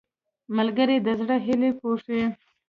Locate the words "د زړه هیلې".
1.05-1.71